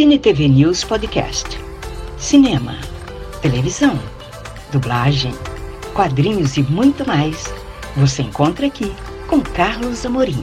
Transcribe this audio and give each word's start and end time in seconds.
Cine 0.00 0.18
TV 0.18 0.48
News 0.48 0.82
Podcast. 0.82 1.62
Cinema, 2.16 2.78
televisão, 3.42 4.00
dublagem, 4.72 5.34
quadrinhos 5.92 6.56
e 6.56 6.62
muito 6.62 7.06
mais. 7.06 7.52
Você 7.98 8.22
encontra 8.22 8.66
aqui 8.66 8.90
com 9.28 9.42
Carlos 9.42 10.06
Amorim. 10.06 10.42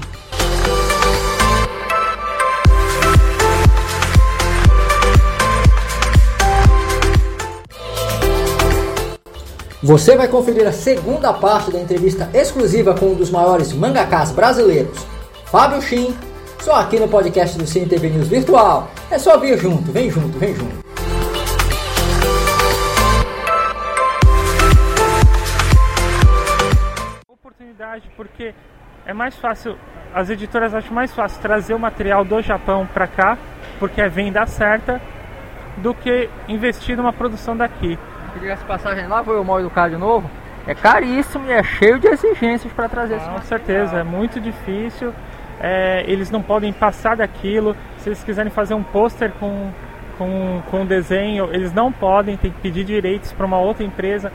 Você 9.81 10.15
vai 10.15 10.27
conferir 10.27 10.67
a 10.67 10.71
segunda 10.71 11.33
parte 11.33 11.71
da 11.71 11.81
entrevista 11.81 12.29
exclusiva 12.31 12.93
com 12.93 13.07
um 13.07 13.15
dos 13.15 13.31
maiores 13.31 13.73
mangakas 13.73 14.31
brasileiros, 14.31 14.99
Fábio 15.45 15.81
Shin, 15.81 16.13
só 16.59 16.75
aqui 16.75 16.99
no 16.99 17.07
podcast 17.07 17.57
do 17.57 17.65
Cine 17.65 17.87
TV 17.87 18.09
News 18.09 18.27
Virtual. 18.27 18.89
É 19.09 19.17
só 19.17 19.37
vir 19.37 19.57
junto, 19.57 19.91
vem 19.91 20.09
junto, 20.09 20.37
vem 20.37 20.53
junto. 20.55 20.77
Oportunidade 27.27 28.09
porque 28.15 28.53
é 29.05 29.13
mais 29.13 29.35
fácil, 29.35 29.77
as 30.13 30.29
editoras 30.29 30.73
acham 30.73 30.93
mais 30.93 31.13
fácil 31.13 31.41
trazer 31.41 31.73
o 31.73 31.79
material 31.79 32.25
do 32.25 32.41
Japão 32.41 32.87
para 32.93 33.07
cá, 33.07 33.37
porque 33.79 34.01
é 34.01 34.09
venda 34.09 34.45
certa, 34.45 35.01
do 35.77 35.93
que 35.93 36.29
investir 36.47 36.97
numa 36.97 37.13
produção 37.13 37.55
daqui. 37.55 37.97
Diga-se 38.39 38.63
passagem 38.65 39.07
lá, 39.07 39.23
foi 39.23 39.39
o 39.39 39.43
mal 39.43 39.59
educado 39.59 39.95
de 39.95 39.99
novo. 39.99 40.29
É 40.65 40.75
caríssimo 40.75 41.45
e 41.47 41.51
é 41.51 41.63
cheio 41.63 41.97
de 41.99 42.07
exigências 42.07 42.71
para 42.73 42.89
trazer 42.89 43.15
esse 43.15 43.25
Com 43.25 43.31
material. 43.33 43.47
certeza, 43.59 43.97
é 43.97 44.03
muito 44.03 44.39
difícil. 44.39 45.13
É, 45.59 46.03
eles 46.07 46.29
não 46.29 46.41
podem 46.41 46.71
passar 46.71 47.17
daquilo. 47.17 47.75
Se 47.97 48.09
eles 48.09 48.23
quiserem 48.23 48.51
fazer 48.51 48.73
um 48.73 48.83
pôster 48.83 49.31
com, 49.39 49.71
com, 50.17 50.61
com 50.69 50.85
desenho, 50.85 51.49
eles 51.51 51.73
não 51.73 51.91
podem, 51.91 52.37
tem 52.37 52.51
que 52.51 52.61
pedir 52.61 52.83
direitos 52.83 53.33
para 53.33 53.45
uma 53.45 53.59
outra 53.59 53.83
empresa. 53.83 54.31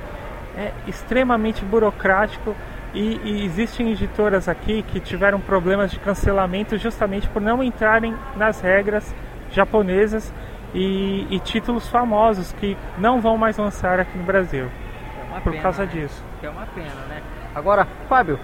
É 0.57 0.73
extremamente 0.87 1.65
burocrático 1.65 2.55
e, 2.95 3.19
e 3.25 3.45
existem 3.45 3.91
editoras 3.91 4.49
aqui 4.49 4.83
que 4.83 5.01
tiveram 5.01 5.41
problemas 5.41 5.91
de 5.91 5.99
cancelamento 5.99 6.77
justamente 6.77 7.27
por 7.29 7.41
não 7.41 7.63
entrarem 7.63 8.15
nas 8.37 8.61
regras 8.61 9.15
japonesas 9.51 10.33
e, 10.75 11.27
e 11.31 11.39
títulos 11.41 11.89
famosos 11.89 12.53
que 12.53 12.77
não 12.99 13.21
vão 13.21 13.37
mais 13.39 13.57
lançar 13.57 14.01
aqui 14.01 14.17
no 14.17 14.25
Brasil 14.25 14.71
É 15.37 15.41
por 15.41 15.53
pena, 15.53 15.63
causa 15.63 15.85
né? 15.85 15.91
disso. 15.93 16.25
É 16.43 16.49
uma 16.51 16.67
pena, 16.67 17.07
né? 17.09 17.23
Agora, 17.55 17.87
Fábio, 18.09 18.39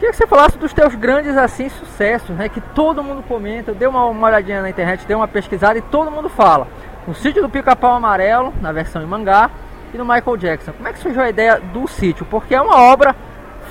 queria 0.00 0.12
que 0.12 0.16
você 0.16 0.26
falasse 0.26 0.56
dos 0.56 0.72
teus 0.72 0.94
grandes 0.94 1.36
assim 1.36 1.68
sucessos, 1.68 2.30
né? 2.30 2.48
Que 2.48 2.60
todo 2.60 3.04
mundo 3.04 3.22
comenta. 3.22 3.70
Eu 3.70 3.74
dei 3.74 3.86
uma, 3.86 4.06
uma 4.06 4.28
olhadinha 4.28 4.62
na 4.62 4.70
internet, 4.70 5.06
dei 5.06 5.14
uma 5.14 5.28
pesquisada 5.28 5.78
e 5.78 5.82
todo 5.82 6.10
mundo 6.10 6.30
fala. 6.30 6.66
O 7.06 7.12
sítio 7.12 7.42
do 7.42 7.50
Pica-Pau 7.50 7.92
Amarelo, 7.92 8.52
na 8.62 8.72
versão 8.72 9.02
em 9.02 9.06
mangá, 9.06 9.50
e 9.92 9.98
do 9.98 10.04
Michael 10.04 10.36
Jackson. 10.38 10.72
Como 10.72 10.88
é 10.88 10.92
que 10.94 11.00
surgiu 11.00 11.20
a 11.20 11.28
ideia 11.28 11.60
do 11.60 11.86
sítio? 11.86 12.24
Porque 12.24 12.54
é 12.54 12.60
uma 12.62 12.80
obra 12.80 13.14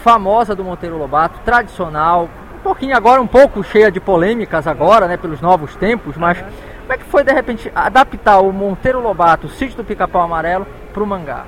famosa 0.03 0.55
do 0.55 0.63
Monteiro 0.63 0.99
Lobato, 0.99 1.39
tradicional, 1.43 2.29
um 2.55 2.59
pouquinho 2.59 2.95
agora 2.95 3.19
um 3.19 3.27
pouco 3.27 3.63
cheia 3.63 3.91
de 3.91 3.99
polêmicas 3.99 4.67
agora, 4.67 5.07
né, 5.07 5.17
pelos 5.17 5.41
novos 5.41 5.75
tempos, 5.77 6.15
mas 6.15 6.37
como 6.39 6.93
é 6.93 6.97
que 6.97 7.05
foi 7.05 7.23
de 7.23 7.33
repente 7.33 7.71
adaptar 7.73 8.39
o 8.39 8.51
Monteiro 8.51 9.01
Lobato, 9.01 9.47
o 9.47 9.49
sítio 9.49 9.77
do 9.77 9.83
Pica-Pau 9.83 10.21
Amarelo, 10.21 10.67
para 10.93 11.03
o 11.03 11.07
mangá? 11.07 11.45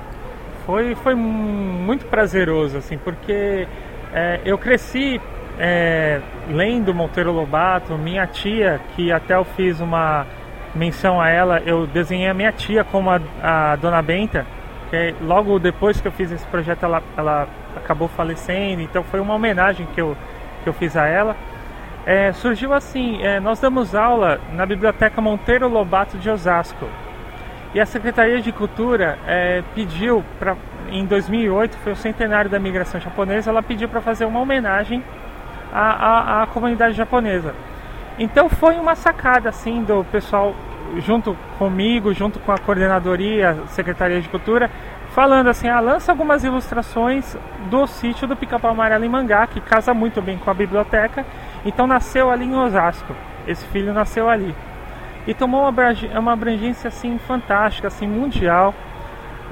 Foi, 0.66 0.94
foi 0.96 1.14
muito 1.14 2.04
prazeroso, 2.06 2.78
assim, 2.78 2.98
porque 2.98 3.66
é, 4.12 4.40
eu 4.44 4.58
cresci 4.58 5.20
é, 5.58 6.20
lendo 6.48 6.94
Monteiro 6.94 7.32
Lobato, 7.32 7.96
minha 7.96 8.26
tia, 8.26 8.80
que 8.94 9.10
até 9.10 9.34
eu 9.34 9.44
fiz 9.44 9.80
uma 9.80 10.26
menção 10.74 11.20
a 11.20 11.28
ela, 11.28 11.60
eu 11.60 11.86
desenhei 11.86 12.28
a 12.28 12.34
minha 12.34 12.52
tia 12.52 12.84
como 12.84 13.10
a, 13.10 13.20
a 13.42 13.76
Dona 13.76 14.02
Benta, 14.02 14.46
que 14.90 15.14
logo 15.22 15.58
depois 15.58 16.00
que 16.00 16.08
eu 16.08 16.12
fiz 16.12 16.30
esse 16.30 16.46
projeto 16.46 16.84
ela, 16.84 17.02
ela 17.16 17.48
acabou 17.76 18.08
falecendo, 18.08 18.82
então 18.82 19.02
foi 19.02 19.20
uma 19.20 19.34
homenagem 19.34 19.86
que 19.94 20.00
eu, 20.00 20.16
que 20.62 20.68
eu 20.68 20.72
fiz 20.72 20.96
a 20.96 21.06
ela. 21.06 21.36
É, 22.04 22.32
surgiu 22.32 22.74
assim, 22.74 23.22
é, 23.22 23.38
nós 23.38 23.60
damos 23.60 23.94
aula 23.94 24.40
na 24.52 24.66
Biblioteca 24.66 25.20
Monteiro 25.20 25.68
Lobato 25.68 26.18
de 26.18 26.28
Osasco. 26.28 26.88
E 27.74 27.80
a 27.80 27.86
Secretaria 27.86 28.40
de 28.40 28.52
Cultura 28.52 29.18
é, 29.26 29.62
pediu 29.74 30.22
para 30.38 30.56
em 30.90 31.04
2008 31.06 31.76
foi 31.78 31.92
o 31.92 31.96
centenário 31.96 32.50
da 32.50 32.58
migração 32.58 33.00
japonesa, 33.00 33.50
ela 33.50 33.62
pediu 33.62 33.88
para 33.88 34.00
fazer 34.00 34.24
uma 34.24 34.40
homenagem 34.40 35.02
à, 35.72 36.40
à, 36.40 36.42
à 36.42 36.46
comunidade 36.46 36.94
japonesa. 36.94 37.54
Então 38.18 38.48
foi 38.48 38.78
uma 38.78 38.94
sacada 38.94 39.48
assim 39.48 39.82
do 39.82 40.04
pessoal 40.04 40.54
junto 40.98 41.36
comigo, 41.58 42.12
junto 42.12 42.38
com 42.40 42.52
a 42.52 42.58
coordenadoria, 42.58 43.56
Secretaria 43.68 44.20
de 44.20 44.28
Cultura, 44.28 44.70
falando 45.10 45.48
assim, 45.48 45.68
ah, 45.68 45.80
lança 45.80 46.12
algumas 46.12 46.44
ilustrações 46.44 47.36
do 47.70 47.86
sítio 47.86 48.26
do 48.26 48.36
Pica-Pau 48.36 48.72
Amarelo 48.72 49.04
em 49.04 49.08
Mangá, 49.08 49.46
que 49.46 49.60
casa 49.60 49.94
muito 49.94 50.20
bem 50.20 50.36
com 50.38 50.50
a 50.50 50.54
biblioteca. 50.54 51.24
Então 51.64 51.86
nasceu 51.86 52.30
ali 52.30 52.44
em 52.44 52.54
Osasco. 52.54 53.14
Esse 53.46 53.64
filho 53.66 53.92
nasceu 53.92 54.28
ali 54.28 54.54
e 55.26 55.34
tomou 55.34 55.72
uma 56.18 56.32
abrangência 56.32 56.88
assim 56.88 57.18
fantástica, 57.18 57.88
assim 57.88 58.06
mundial 58.06 58.74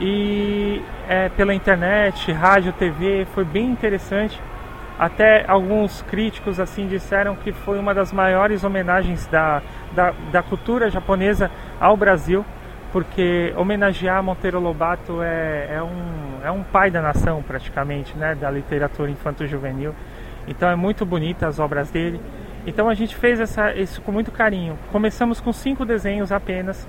e 0.00 0.82
é, 1.06 1.28
pela 1.28 1.54
internet, 1.54 2.32
rádio, 2.32 2.72
TV, 2.72 3.26
foi 3.34 3.44
bem 3.44 3.66
interessante. 3.66 4.40
Até 4.98 5.44
alguns 5.46 6.02
críticos 6.02 6.58
assim 6.58 6.86
disseram 6.86 7.36
que 7.36 7.52
foi 7.52 7.78
uma 7.78 7.94
das 7.94 8.10
maiores 8.12 8.64
homenagens 8.64 9.26
da, 9.26 9.62
da, 9.92 10.12
da 10.32 10.42
cultura 10.42 10.90
japonesa 10.90 11.50
ao 11.78 11.96
Brasil, 11.96 12.44
porque 12.92 13.52
homenagear 13.56 14.22
Monteiro 14.22 14.58
Lobato 14.58 15.22
é, 15.22 15.68
é, 15.74 15.82
um, 15.82 16.40
é 16.44 16.50
um 16.50 16.62
pai 16.62 16.90
da 16.90 17.02
nação 17.02 17.42
praticamente, 17.42 18.16
né, 18.16 18.34
da 18.34 18.50
literatura 18.50 19.10
infanto-juvenil. 19.10 19.94
Então 20.48 20.68
é 20.68 20.76
muito 20.76 21.04
bonita 21.04 21.46
as 21.46 21.58
obras 21.58 21.90
dele. 21.90 22.20
Então 22.66 22.88
a 22.88 22.94
gente 22.94 23.14
fez 23.16 23.38
essa, 23.38 23.74
isso 23.74 24.00
com 24.00 24.12
muito 24.12 24.30
carinho. 24.30 24.78
Começamos 24.90 25.40
com 25.40 25.52
cinco 25.52 25.84
desenhos 25.84 26.32
apenas 26.32 26.88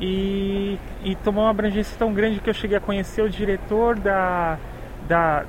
e, 0.00 0.78
e 1.04 1.14
tomou 1.16 1.44
uma 1.44 1.50
abrangência 1.50 1.96
tão 1.98 2.12
grande 2.12 2.40
que 2.40 2.50
eu 2.50 2.54
cheguei 2.54 2.76
a 2.76 2.80
conhecer 2.80 3.22
o 3.22 3.28
diretor 3.30 3.98
da, 3.98 4.58
da, 5.08 5.44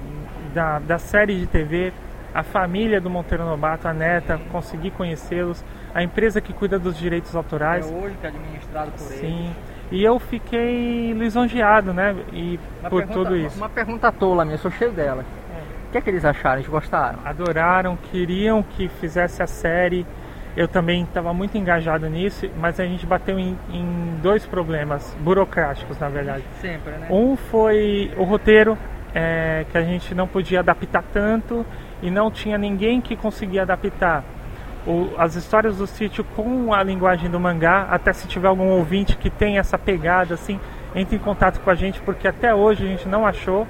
da, 0.53 0.79
da 0.79 0.97
série 0.99 1.39
de 1.39 1.47
TV, 1.47 1.91
a 2.33 2.43
família 2.43 2.99
do 3.01 3.09
Monteiro 3.09 3.45
Lobato, 3.45 3.87
a 3.87 3.93
neta, 3.93 4.39
consegui 4.51 4.91
conhecê-los, 4.91 5.63
a 5.93 6.03
empresa 6.03 6.41
que 6.41 6.53
cuida 6.53 6.77
dos 6.77 6.97
direitos 6.97 7.35
autorais. 7.35 7.85
hoje 7.89 8.15
que 8.19 8.25
é 8.25 8.29
administrado 8.29 8.91
por 8.91 8.99
Sim. 8.99 9.51
E 9.91 10.03
eu 10.03 10.19
fiquei 10.19 11.13
lisonjeado, 11.13 11.93
né? 11.93 12.15
E 12.33 12.59
Uma 12.81 12.89
por 12.89 12.97
pergunta- 13.05 13.19
tudo 13.29 13.37
isso. 13.37 13.57
Uma 13.57 13.69
pergunta 13.69 14.11
tola 14.11 14.43
minha, 14.43 14.57
sou 14.57 14.71
cheio 14.71 14.91
dela. 14.91 15.23
O 15.87 15.91
que 15.91 15.99
é 15.99 16.01
que 16.01 16.09
eles 16.09 16.25
acharam? 16.25 16.57
Eles 16.57 16.67
gostaram? 16.67 17.19
adoraram, 17.23 17.95
queriam 18.11 18.61
que 18.63 18.89
fizesse 18.89 19.41
a 19.41 19.47
série. 19.47 20.05
Eu 20.55 20.67
também 20.67 21.03
estava 21.03 21.33
muito 21.33 21.57
engajado 21.57 22.09
nisso, 22.09 22.49
mas 22.57 22.79
a 22.79 22.85
gente 22.85 23.05
bateu 23.05 23.37
em, 23.37 23.57
em 23.71 24.19
dois 24.21 24.45
problemas 24.45 25.15
burocráticos, 25.19 25.99
na 25.99 26.07
verdade. 26.07 26.43
Sempre, 26.61 26.91
né? 26.93 27.07
Um 27.09 27.35
foi 27.35 28.11
o 28.17 28.23
roteiro, 28.23 28.77
é, 29.13 29.65
que 29.71 29.77
a 29.77 29.81
gente 29.81 30.15
não 30.15 30.27
podia 30.27 30.59
adaptar 30.59 31.03
tanto 31.13 31.65
e 32.01 32.09
não 32.09 32.31
tinha 32.31 32.57
ninguém 32.57 33.01
que 33.01 33.15
conseguia 33.17 33.63
adaptar 33.63 34.23
o- 34.87 35.09
as 35.17 35.35
histórias 35.35 35.77
do 35.77 35.87
sítio 35.87 36.23
com 36.35 36.73
a 36.73 36.81
linguagem 36.83 37.29
do 37.29 37.39
mangá. 37.39 37.87
Até 37.89 38.13
se 38.13 38.25
tiver 38.27 38.47
algum 38.47 38.69
ouvinte 38.69 39.17
que 39.17 39.29
tem 39.29 39.57
essa 39.57 39.77
pegada, 39.77 40.35
assim, 40.35 40.57
entre 40.95 41.17
em 41.17 41.19
contato 41.19 41.59
com 41.59 41.69
a 41.69 41.75
gente, 41.75 41.99
porque 42.01 42.27
até 42.27 42.53
hoje 42.55 42.85
a 42.85 42.87
gente 42.87 43.07
não 43.09 43.25
achou. 43.25 43.67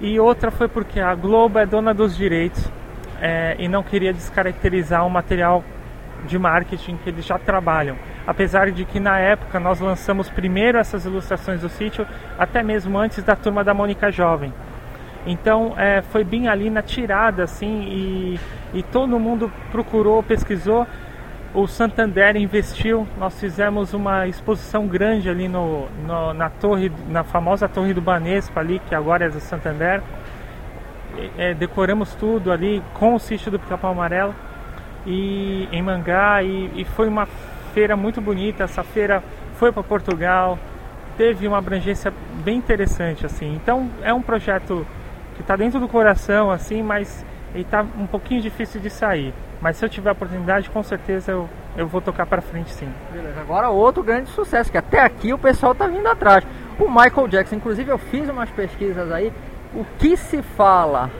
E 0.00 0.18
outra 0.18 0.50
foi 0.50 0.66
porque 0.66 0.98
a 0.98 1.14
Globo 1.14 1.58
é 1.58 1.66
dona 1.66 1.94
dos 1.94 2.16
direitos 2.16 2.68
é, 3.20 3.54
e 3.60 3.68
não 3.68 3.82
queria 3.84 4.12
descaracterizar 4.12 5.06
o 5.06 5.10
material 5.10 5.62
de 6.24 6.38
marketing 6.38 6.96
que 6.96 7.10
eles 7.10 7.24
já 7.24 7.38
trabalham. 7.38 7.96
Apesar 8.26 8.70
de 8.70 8.84
que 8.84 8.98
na 8.98 9.18
época 9.18 9.60
nós 9.60 9.80
lançamos 9.80 10.28
primeiro 10.30 10.78
essas 10.78 11.04
ilustrações 11.04 11.60
do 11.60 11.68
sítio, 11.68 12.06
até 12.38 12.62
mesmo 12.62 12.98
antes 12.98 13.22
da 13.22 13.36
turma 13.36 13.62
da 13.62 13.74
Mônica 13.74 14.10
Jovem. 14.10 14.52
Então 15.26 15.74
é, 15.76 16.02
foi 16.02 16.22
bem 16.24 16.48
ali 16.48 16.68
na 16.68 16.82
tirada, 16.82 17.44
assim, 17.44 17.82
e, 17.84 18.40
e 18.74 18.82
todo 18.82 19.18
mundo 19.18 19.50
procurou, 19.70 20.22
pesquisou. 20.22 20.86
O 21.54 21.66
Santander 21.68 22.34
investiu, 22.36 23.06
nós 23.16 23.38
fizemos 23.38 23.94
uma 23.94 24.26
exposição 24.26 24.88
grande 24.88 25.30
ali 25.30 25.46
no, 25.46 25.86
no- 26.04 26.34
na 26.34 26.50
torre, 26.50 26.90
na 27.08 27.22
famosa 27.22 27.68
torre 27.68 27.94
do 27.94 28.00
Banespa 28.00 28.58
ali, 28.60 28.80
que 28.88 28.94
agora 28.94 29.26
é 29.26 29.28
do 29.28 29.38
Santander. 29.38 30.02
É, 31.38 31.54
decoramos 31.54 32.12
tudo 32.16 32.50
ali 32.50 32.82
com 32.94 33.14
o 33.14 33.20
sítio 33.20 33.50
do 33.50 33.58
Pica-Pau 33.58 33.92
Amarelo 33.92 34.34
e 35.06 35.68
em 35.70 35.82
Mangá 35.82 36.42
e, 36.42 36.70
e 36.74 36.84
foi 36.84 37.08
uma 37.08 37.26
feira 37.72 37.96
muito 37.96 38.20
bonita. 38.20 38.64
Essa 38.64 38.82
feira 38.82 39.22
foi 39.56 39.72
para 39.72 39.82
Portugal, 39.82 40.58
teve 41.16 41.46
uma 41.46 41.58
abrangência 41.58 42.12
bem 42.44 42.58
interessante 42.58 43.26
assim. 43.26 43.54
Então 43.54 43.90
é 44.02 44.12
um 44.12 44.22
projeto 44.22 44.86
que 45.34 45.42
está 45.42 45.56
dentro 45.56 45.80
do 45.80 45.88
coração 45.88 46.50
assim, 46.50 46.82
mas 46.82 47.24
está 47.54 47.82
um 47.82 48.06
pouquinho 48.06 48.40
difícil 48.40 48.80
de 48.80 48.90
sair. 48.90 49.32
Mas 49.60 49.76
se 49.76 49.84
eu 49.84 49.88
tiver 49.88 50.10
a 50.10 50.12
oportunidade, 50.12 50.68
com 50.70 50.82
certeza 50.82 51.32
eu, 51.32 51.48
eu 51.76 51.86
vou 51.86 52.00
tocar 52.00 52.26
para 52.26 52.42
frente 52.42 52.70
sim. 52.70 52.88
Beleza. 53.12 53.40
Agora 53.40 53.70
outro 53.70 54.02
grande 54.02 54.28
sucesso, 54.30 54.70
que 54.70 54.78
até 54.78 55.00
aqui 55.00 55.32
o 55.32 55.38
pessoal 55.38 55.74
tá 55.74 55.86
vindo 55.86 56.06
atrás. 56.06 56.44
O 56.78 56.88
Michael 56.88 57.28
Jackson, 57.28 57.56
inclusive 57.56 57.90
eu 57.90 57.98
fiz 57.98 58.28
umas 58.28 58.50
pesquisas 58.50 59.10
aí, 59.10 59.32
o 59.74 59.84
que 59.98 60.16
se 60.16 60.42
fala 60.42 61.10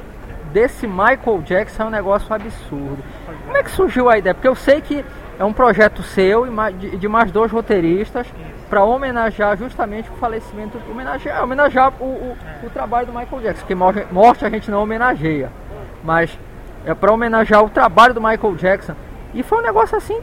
desse 0.54 0.86
Michael 0.86 1.42
Jackson 1.44 1.82
é 1.82 1.86
um 1.86 1.90
negócio 1.90 2.32
absurdo. 2.32 3.02
Como 3.44 3.56
é 3.56 3.62
que 3.64 3.70
surgiu 3.72 4.08
a 4.08 4.16
ideia? 4.16 4.32
Porque 4.32 4.46
eu 4.46 4.54
sei 4.54 4.80
que 4.80 5.04
é 5.36 5.44
um 5.44 5.52
projeto 5.52 6.00
seu 6.00 6.46
e 6.46 6.96
de 6.96 7.08
mais 7.08 7.32
dois 7.32 7.50
roteiristas 7.50 8.24
para 8.70 8.84
homenagear 8.84 9.56
justamente 9.58 10.08
o 10.08 10.14
falecimento, 10.14 10.78
homenagear, 10.88 11.42
homenagear 11.42 11.92
o, 12.00 12.04
o, 12.04 12.36
o, 12.62 12.70
trabalho 12.70 13.08
do 13.08 13.12
Michael 13.12 13.42
Jackson, 13.42 13.66
que 13.66 13.74
morte 13.74 14.44
a 14.44 14.48
gente 14.48 14.70
não 14.70 14.80
homenageia, 14.80 15.50
mas 16.04 16.38
é 16.86 16.94
para 16.94 17.12
homenagear 17.12 17.64
o 17.64 17.68
trabalho 17.68 18.14
do 18.14 18.20
Michael 18.20 18.54
Jackson. 18.54 18.94
E 19.34 19.42
foi 19.42 19.58
um 19.58 19.62
negócio 19.62 19.96
assim 19.96 20.20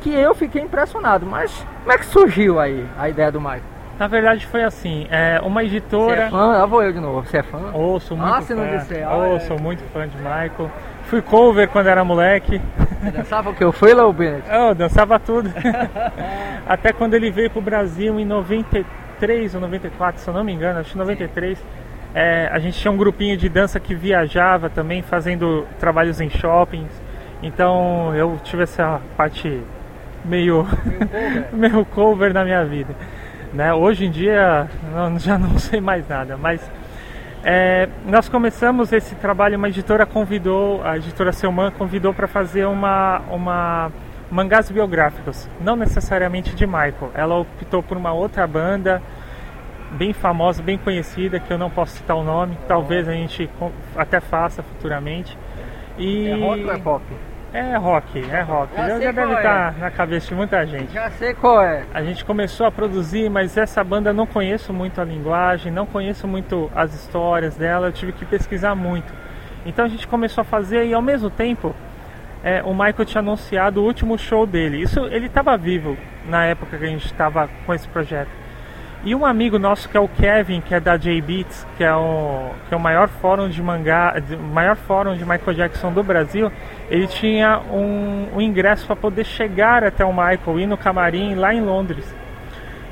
que 0.00 0.14
eu 0.14 0.32
fiquei 0.32 0.62
impressionado. 0.62 1.26
Mas 1.26 1.66
como 1.80 1.92
é 1.92 1.98
que 1.98 2.06
surgiu 2.06 2.60
aí 2.60 2.86
a 2.96 3.08
ideia 3.08 3.32
do 3.32 3.40
Michael? 3.40 3.71
Na 3.98 4.06
verdade 4.06 4.46
foi 4.46 4.64
assim, 4.64 5.06
é 5.10 5.40
uma 5.42 5.62
editora. 5.62 6.16
Você 6.16 6.22
é 6.22 6.30
fã? 6.30 6.46
Lá 6.46 6.66
vou 6.66 6.82
eu 6.82 6.92
de 6.92 7.00
novo. 7.00 7.26
Você 7.26 7.38
é 7.38 7.42
fã? 7.42 7.70
Ouço 7.72 8.16
muito. 8.16 8.34
Ah, 8.34 8.40
se 8.42 8.54
não 8.54 8.66
disser. 8.66 9.06
Ah, 9.06 9.16
oh, 9.16 9.36
é. 9.36 9.40
sou 9.40 9.58
muito 9.58 9.82
fã 9.92 10.08
de 10.08 10.16
Michael. 10.16 10.70
Fui 11.04 11.20
cover 11.20 11.68
quando 11.68 11.88
era 11.88 12.04
moleque. 12.04 12.60
Você 13.00 13.10
dançava 13.10 13.50
o 13.50 13.54
que? 13.54 13.62
Eu 13.62 13.72
fui 13.72 13.92
lá 13.92 14.06
o 14.06 14.12
Bennett? 14.12 14.48
Eu 14.50 14.74
dançava 14.74 15.18
tudo. 15.18 15.50
Até 16.66 16.92
quando 16.92 17.14
ele 17.14 17.30
veio 17.30 17.50
pro 17.50 17.60
Brasil 17.60 18.18
em 18.18 18.24
93 18.24 19.54
ou 19.54 19.60
94, 19.60 20.20
se 20.20 20.28
eu 20.28 20.34
não 20.34 20.42
me 20.42 20.52
engano, 20.52 20.80
acho 20.80 20.92
que 20.92 20.98
93. 20.98 21.58
É, 22.14 22.48
a 22.52 22.58
gente 22.58 22.78
tinha 22.78 22.92
um 22.92 22.96
grupinho 22.96 23.36
de 23.36 23.48
dança 23.48 23.80
que 23.80 23.94
viajava 23.94 24.68
também, 24.68 25.02
fazendo 25.02 25.66
trabalhos 25.78 26.20
em 26.20 26.30
shoppings. 26.30 26.92
Então 27.42 28.14
eu 28.14 28.38
tive 28.42 28.62
essa 28.62 29.00
parte 29.16 29.60
meio, 30.24 30.66
meio 31.52 31.84
cover 31.86 32.32
na 32.34 32.44
minha 32.44 32.64
vida. 32.64 32.94
Né? 33.52 33.72
Hoje 33.72 34.06
em 34.06 34.10
dia 34.10 34.68
não, 34.92 35.18
já 35.20 35.38
não 35.38 35.58
sei 35.58 35.80
mais 35.80 36.08
nada, 36.08 36.36
mas 36.36 36.60
é, 37.44 37.88
nós 38.06 38.28
começamos 38.28 38.92
esse 38.92 39.14
trabalho, 39.16 39.58
uma 39.58 39.68
editora 39.68 40.06
convidou, 40.06 40.82
a 40.84 40.96
editora 40.96 41.32
Selman 41.32 41.72
convidou 41.72 42.14
para 42.14 42.28
fazer 42.28 42.66
uma, 42.66 43.20
uma 43.30 43.92
mangás 44.30 44.70
biográficos, 44.70 45.48
não 45.60 45.76
necessariamente 45.76 46.54
de 46.54 46.66
Michael. 46.66 47.10
Ela 47.14 47.34
optou 47.38 47.82
por 47.82 47.96
uma 47.96 48.12
outra 48.12 48.46
banda 48.46 49.02
bem 49.90 50.12
famosa, 50.12 50.62
bem 50.62 50.78
conhecida, 50.78 51.38
que 51.38 51.52
eu 51.52 51.58
não 51.58 51.68
posso 51.68 51.96
citar 51.96 52.16
o 52.16 52.22
nome, 52.22 52.56
talvez 52.66 53.08
a 53.08 53.12
gente 53.12 53.50
até 53.96 54.20
faça 54.20 54.62
futuramente. 54.62 55.36
E... 55.98 56.28
É 56.28 56.34
rock 56.34 56.64
ou 56.64 56.72
é 56.72 56.78
pop? 56.78 57.04
É 57.52 57.76
rock, 57.76 58.18
é 58.30 58.40
rock. 58.40 58.74
Já, 58.74 58.88
já 58.98 59.12
deve 59.12 59.34
estar 59.34 59.74
é. 59.76 59.80
na 59.80 59.90
cabeça 59.90 60.28
de 60.28 60.34
muita 60.34 60.66
gente. 60.66 60.92
Já 60.92 61.10
sei 61.10 61.34
qual 61.34 61.62
é. 61.62 61.84
A 61.92 62.02
gente 62.02 62.24
começou 62.24 62.66
a 62.66 62.72
produzir, 62.72 63.28
mas 63.28 63.56
essa 63.56 63.84
banda 63.84 64.12
não 64.12 64.26
conheço 64.26 64.72
muito 64.72 65.00
a 65.00 65.04
linguagem, 65.04 65.70
não 65.70 65.84
conheço 65.84 66.26
muito 66.26 66.70
as 66.74 66.94
histórias 66.94 67.54
dela, 67.54 67.88
eu 67.88 67.92
tive 67.92 68.12
que 68.12 68.24
pesquisar 68.24 68.74
muito. 68.74 69.12
Então 69.66 69.84
a 69.84 69.88
gente 69.88 70.08
começou 70.08 70.42
a 70.42 70.44
fazer 70.44 70.86
e 70.86 70.94
ao 70.94 71.02
mesmo 71.02 71.28
tempo 71.28 71.74
é, 72.42 72.62
o 72.62 72.72
Michael 72.72 73.04
tinha 73.04 73.20
anunciado 73.20 73.82
o 73.82 73.84
último 73.84 74.18
show 74.18 74.46
dele. 74.46 74.80
Isso 74.80 75.00
ele 75.06 75.26
estava 75.26 75.56
vivo 75.56 75.96
na 76.26 76.46
época 76.46 76.78
que 76.78 76.84
a 76.84 76.88
gente 76.88 77.06
estava 77.06 77.48
com 77.66 77.74
esse 77.74 77.86
projeto. 77.88 78.41
E 79.04 79.16
um 79.16 79.26
amigo 79.26 79.58
nosso 79.58 79.88
que 79.88 79.96
é 79.96 80.00
o 80.00 80.06
Kevin, 80.06 80.60
que 80.60 80.72
é 80.72 80.78
da 80.78 80.96
J-Beats, 80.96 81.66
que 81.76 81.82
é 81.82 81.92
o, 81.92 82.52
que 82.68 82.72
é 82.72 82.76
o 82.76 82.80
maior 82.80 83.08
fórum 83.08 83.48
de 83.48 83.60
mangá, 83.60 84.16
de, 84.20 84.36
maior 84.36 84.76
fórum 84.76 85.16
de 85.16 85.24
Michael 85.24 85.54
Jackson 85.54 85.92
do 85.92 86.04
Brasil, 86.04 86.52
ele 86.88 87.08
tinha 87.08 87.58
um, 87.58 88.36
um 88.36 88.40
ingresso 88.40 88.86
para 88.86 88.94
poder 88.94 89.24
chegar 89.24 89.82
até 89.82 90.04
o 90.04 90.12
Michael, 90.12 90.60
ir 90.60 90.66
no 90.66 90.78
camarim 90.78 91.34
lá 91.34 91.52
em 91.52 91.60
Londres. 91.60 92.14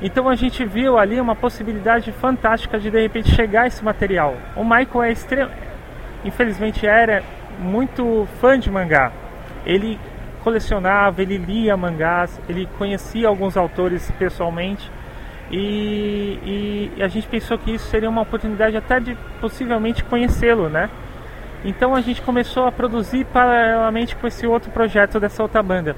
Então 0.01 0.27
a 0.27 0.35
gente 0.35 0.65
viu 0.65 0.97
ali 0.97 1.17
uma 1.17 1.35
possibilidade 1.35 2.11
fantástica 2.11 2.77
de 2.77 2.91
de 2.91 3.01
repente 3.01 3.33
chegar 3.33 3.67
esse 3.67 3.81
material. 3.81 4.35
O 4.53 4.65
Michael 4.65 5.03
é 5.03 5.11
extremo, 5.13 5.51
infelizmente 6.25 6.85
era 6.85 7.23
muito 7.57 8.27
fã 8.41 8.59
de 8.59 8.69
mangá. 8.69 9.13
Ele 9.65 9.97
colecionava, 10.43 11.21
ele 11.21 11.37
lia 11.37 11.77
mangás, 11.77 12.37
ele 12.49 12.67
conhecia 12.77 13.29
alguns 13.29 13.55
autores 13.55 14.11
pessoalmente 14.19 14.91
e, 15.51 16.91
e, 16.95 17.03
a 17.03 17.07
gente 17.09 17.27
pensou 17.27 17.57
que 17.57 17.71
isso 17.71 17.85
seria 17.87 18.09
uma 18.09 18.21
oportunidade 18.21 18.77
até 18.77 18.99
de 18.99 19.17
possivelmente 19.41 20.03
conhecê-lo, 20.03 20.69
né? 20.69 20.89
Então 21.65 21.93
a 21.93 22.01
gente 22.01 22.21
começou 22.21 22.65
a 22.65 22.71
produzir 22.71 23.25
paralelamente 23.25 24.15
com 24.15 24.25
esse 24.25 24.47
outro 24.47 24.71
projeto 24.71 25.19
dessa 25.19 25.43
outra 25.43 25.61
banda. 25.61 25.95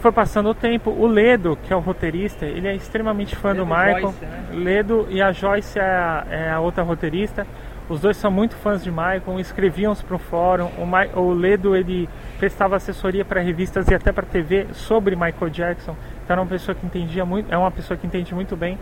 Foi 0.00 0.10
passando 0.12 0.48
o 0.48 0.54
tempo, 0.54 0.90
o 0.90 1.06
Ledo, 1.06 1.58
que 1.62 1.72
é 1.72 1.76
o 1.76 1.80
roteirista, 1.80 2.44
ele 2.44 2.66
é 2.66 2.74
extremamente 2.74 3.36
fã 3.36 3.50
Ledo 3.50 3.60
do 3.60 3.66
Michael. 3.66 4.00
Joyce, 4.00 4.24
né? 4.24 4.44
Ledo 4.52 5.06
e 5.10 5.22
a 5.22 5.32
Joyce 5.32 5.78
é 5.78 5.82
a, 5.82 6.26
é 6.30 6.50
a, 6.50 6.60
outra 6.60 6.82
roteirista. 6.82 7.46
Os 7.88 8.00
dois 8.00 8.16
são 8.16 8.30
muito 8.30 8.56
fãs 8.56 8.82
de 8.82 8.90
Michael, 8.90 9.38
escreviam 9.38 9.94
para 9.94 10.16
o 10.16 10.18
fórum. 10.18 10.70
O, 11.14 11.32
Ledo 11.32 11.76
ele 11.76 12.08
prestava 12.38 12.76
assessoria 12.76 13.24
para 13.24 13.40
revistas 13.42 13.88
e 13.88 13.94
até 13.94 14.10
para 14.10 14.24
TV 14.24 14.66
sobre 14.72 15.14
Michael 15.14 15.50
Jackson. 15.50 15.94
Então 16.24 16.34
era 16.34 16.40
uma 16.40 16.48
pessoa 16.48 16.74
que 16.74 16.84
entendia 16.86 17.24
muito, 17.24 17.52
é 17.52 17.56
uma 17.56 17.70
pessoa 17.70 17.96
que 17.96 18.06
entende 18.06 18.34
muito 18.34 18.56
bem. 18.56 18.78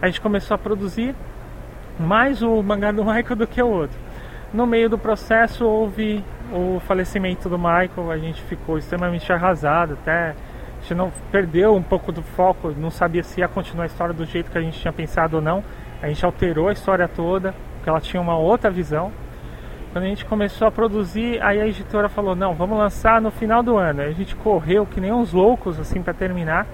A 0.00 0.06
gente 0.06 0.20
começou 0.20 0.54
a 0.54 0.58
produzir 0.58 1.14
mais 1.98 2.42
o 2.42 2.62
mangá 2.62 2.90
do 2.90 3.04
Michael 3.06 3.36
do 3.36 3.46
que 3.46 3.62
o 3.62 3.68
outro. 3.68 3.98
No 4.52 4.66
meio 4.66 4.88
do 4.88 4.98
processo 4.98 5.64
houve 5.64 6.24
o 6.52 6.80
falecimento 6.80 7.48
do 7.48 7.56
Michael, 7.56 8.10
a 8.10 8.18
gente 8.18 8.42
ficou 8.42 8.78
extremamente 8.78 9.32
arrasado, 9.32 9.92
até 9.92 10.30
a 10.30 10.80
gente 10.80 10.94
não 10.94 11.12
perdeu 11.30 11.76
um 11.76 11.82
pouco 11.82 12.10
do 12.10 12.22
foco, 12.22 12.74
não 12.76 12.90
sabia 12.90 13.22
se 13.22 13.40
ia 13.40 13.46
continuar 13.46 13.84
a 13.84 13.86
história 13.86 14.14
do 14.14 14.24
jeito 14.24 14.50
que 14.50 14.58
a 14.58 14.62
gente 14.62 14.80
tinha 14.80 14.92
pensado 14.92 15.36
ou 15.36 15.42
não. 15.42 15.62
A 16.02 16.08
gente 16.08 16.24
alterou 16.24 16.68
a 16.68 16.72
história 16.72 17.06
toda, 17.06 17.54
porque 17.76 17.90
ela 17.90 18.00
tinha 18.00 18.20
uma 18.20 18.36
outra 18.36 18.70
visão. 18.70 19.12
Quando 19.92 20.04
a 20.04 20.08
gente 20.08 20.24
começou 20.24 20.68
a 20.68 20.70
produzir, 20.70 21.42
aí 21.42 21.60
a 21.60 21.66
editora 21.66 22.08
falou: 22.08 22.36
"Não, 22.36 22.54
vamos 22.54 22.78
lançar 22.78 23.20
no 23.20 23.30
final 23.30 23.62
do 23.62 23.76
ano". 23.76 24.02
Aí 24.02 24.10
a 24.10 24.14
gente 24.14 24.36
correu 24.36 24.86
que 24.86 25.00
nem 25.00 25.12
uns 25.12 25.32
loucos 25.32 25.80
assim 25.80 26.00
para 26.00 26.14
terminar. 26.14 26.66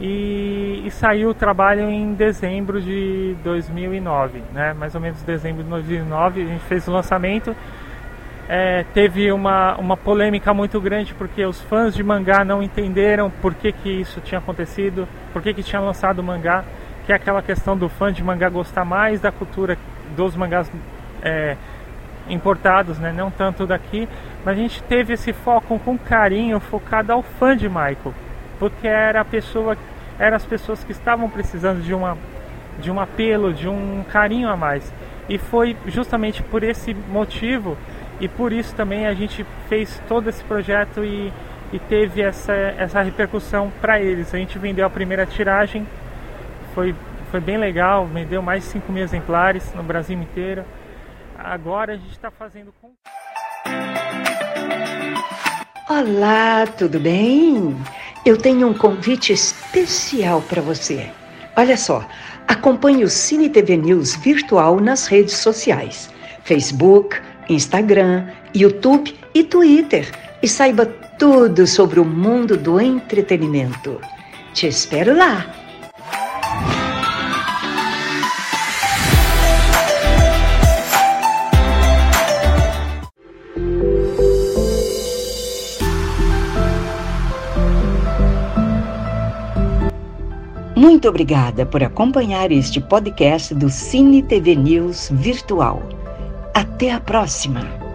E, 0.00 0.82
e, 0.86 0.90
saiu 0.92 1.30
o 1.30 1.34
trabalho 1.34 1.90
em 1.90 2.14
dezembro 2.14 2.80
de 2.80 3.36
2009, 3.42 4.42
né? 4.52 4.72
Mais 4.72 4.94
ou 4.94 5.00
menos 5.00 5.20
dezembro 5.22 5.64
de 5.64 5.68
2009 5.68 6.42
a 6.42 6.46
gente 6.46 6.64
fez 6.66 6.86
o 6.86 6.92
lançamento. 6.92 7.54
É, 8.48 8.84
teve 8.94 9.32
uma, 9.32 9.76
uma 9.76 9.96
polêmica 9.96 10.54
muito 10.54 10.80
grande 10.80 11.12
porque 11.14 11.44
os 11.44 11.60
fãs 11.62 11.94
de 11.94 12.02
mangá 12.04 12.44
não 12.44 12.62
entenderam 12.62 13.28
por 13.28 13.54
que, 13.54 13.72
que 13.72 13.90
isso 13.90 14.20
tinha 14.20 14.38
acontecido, 14.38 15.06
por 15.32 15.42
que, 15.42 15.52
que 15.52 15.62
tinha 15.62 15.80
lançado 15.80 16.20
o 16.20 16.22
mangá, 16.22 16.64
que 17.04 17.12
é 17.12 17.16
aquela 17.16 17.42
questão 17.42 17.76
do 17.76 17.88
fã 17.88 18.12
de 18.12 18.22
mangá 18.22 18.48
gostar 18.48 18.84
mais 18.84 19.20
da 19.20 19.32
cultura 19.32 19.76
dos 20.16 20.36
mangás 20.36 20.70
é, 21.22 21.56
importados, 22.28 22.98
né? 22.98 23.12
não 23.12 23.30
tanto 23.30 23.66
daqui, 23.66 24.08
mas 24.44 24.56
a 24.56 24.60
gente 24.60 24.82
teve 24.84 25.14
esse 25.14 25.32
foco 25.32 25.78
com 25.78 25.98
carinho 25.98 26.60
focado 26.60 27.12
ao 27.12 27.22
fã 27.22 27.56
de 27.56 27.68
Michael, 27.68 28.14
porque 28.58 28.86
era 28.86 29.20
a 29.20 29.24
pessoa, 29.24 29.76
eram 30.18 30.36
as 30.36 30.44
pessoas 30.44 30.84
que 30.84 30.92
estavam 30.92 31.28
precisando 31.28 31.82
de 31.82 31.94
uma 31.94 32.16
de 32.80 32.92
um 32.92 33.00
apelo, 33.00 33.52
de 33.52 33.68
um 33.68 34.04
carinho 34.08 34.48
a 34.48 34.56
mais. 34.56 34.92
E 35.28 35.36
foi 35.36 35.76
justamente 35.86 36.42
por 36.42 36.62
esse 36.62 36.94
motivo 36.94 37.76
e 38.20 38.28
por 38.28 38.52
isso 38.52 38.74
também 38.74 39.06
a 39.06 39.14
gente 39.14 39.44
fez 39.68 40.00
todo 40.08 40.28
esse 40.28 40.42
projeto 40.44 41.04
e, 41.04 41.32
e 41.72 41.78
teve 41.78 42.22
essa, 42.22 42.52
essa 42.52 43.02
repercussão 43.02 43.70
para 43.80 44.00
eles. 44.00 44.34
A 44.34 44.38
gente 44.38 44.58
vendeu 44.58 44.86
a 44.86 44.90
primeira 44.90 45.26
tiragem, 45.26 45.86
foi, 46.74 46.94
foi 47.30 47.40
bem 47.40 47.58
legal, 47.58 48.06
vendeu 48.06 48.40
mais 48.40 48.62
de 48.62 48.70
5 48.70 48.92
mil 48.92 49.02
exemplares 49.02 49.74
no 49.74 49.82
Brasil 49.82 50.16
inteiro 50.18 50.64
agora 51.38 51.94
a 51.94 51.96
gente 51.96 52.10
está 52.10 52.30
fazendo 52.30 52.72
com. 52.80 52.90
Olá, 55.88 56.66
tudo 56.66 56.98
bem? 56.98 57.76
Eu 58.26 58.36
tenho 58.36 58.68
um 58.68 58.74
convite 58.74 59.32
especial 59.32 60.42
para 60.42 60.60
você. 60.60 61.10
Olha 61.56 61.76
só, 61.76 62.06
acompanhe 62.46 63.04
o 63.04 63.08
Cine 63.08 63.48
TV 63.48 63.76
News 63.76 64.16
virtual 64.16 64.80
nas 64.80 65.06
redes 65.06 65.34
sociais: 65.34 66.10
Facebook, 66.42 67.16
Instagram, 67.48 68.28
YouTube 68.54 69.16
e 69.34 69.44
Twitter. 69.44 70.10
E 70.42 70.48
saiba 70.48 70.86
tudo 70.86 71.66
sobre 71.66 71.98
o 71.98 72.04
mundo 72.04 72.56
do 72.56 72.80
entretenimento. 72.80 74.00
Te 74.52 74.68
espero 74.68 75.16
lá! 75.16 75.67
Muito 90.78 91.08
obrigada 91.08 91.66
por 91.66 91.82
acompanhar 91.82 92.52
este 92.52 92.80
podcast 92.80 93.52
do 93.52 93.68
Cine 93.68 94.22
TV 94.22 94.54
News 94.54 95.08
Virtual. 95.12 95.82
Até 96.54 96.92
a 96.92 97.00
próxima! 97.00 97.87